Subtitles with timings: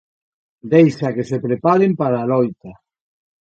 [0.71, 2.71] Deixa que se preparen para a loita.